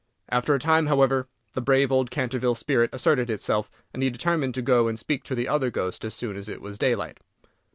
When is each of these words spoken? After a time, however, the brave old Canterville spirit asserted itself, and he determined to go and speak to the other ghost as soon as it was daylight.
After 0.29 0.55
a 0.55 0.59
time, 0.59 0.87
however, 0.87 1.27
the 1.53 1.61
brave 1.61 1.91
old 1.91 2.09
Canterville 2.09 2.55
spirit 2.55 2.89
asserted 2.91 3.29
itself, 3.29 3.69
and 3.93 4.01
he 4.01 4.09
determined 4.09 4.55
to 4.55 4.61
go 4.63 4.87
and 4.87 4.97
speak 4.97 5.23
to 5.25 5.35
the 5.35 5.47
other 5.47 5.69
ghost 5.69 6.03
as 6.03 6.15
soon 6.15 6.35
as 6.35 6.49
it 6.49 6.59
was 6.59 6.79
daylight. 6.79 7.19